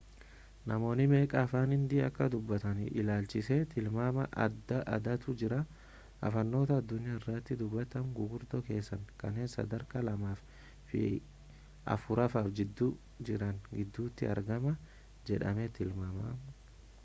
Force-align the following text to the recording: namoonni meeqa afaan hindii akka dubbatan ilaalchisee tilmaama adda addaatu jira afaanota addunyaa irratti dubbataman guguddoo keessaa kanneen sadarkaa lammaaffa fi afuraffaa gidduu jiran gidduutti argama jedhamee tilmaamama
namoonni 0.69 1.03
meeqa 1.09 1.41
afaan 1.47 1.73
hindii 1.73 1.99
akka 2.05 2.27
dubbatan 2.35 2.79
ilaalchisee 3.01 3.57
tilmaama 3.73 4.23
adda 4.45 4.79
addaatu 4.97 5.35
jira 5.41 5.59
afaanota 6.31 6.79
addunyaa 6.83 7.19
irratti 7.19 7.57
dubbataman 7.61 8.15
guguddoo 8.21 8.63
keessaa 8.71 8.99
kanneen 9.25 9.53
sadarkaa 9.55 10.03
lammaaffa 10.09 10.75
fi 10.93 11.03
afuraffaa 11.99 12.45
gidduu 12.63 12.91
jiran 13.31 13.63
gidduutti 13.77 14.33
argama 14.33 14.75
jedhamee 15.33 15.69
tilmaamama 15.81 16.37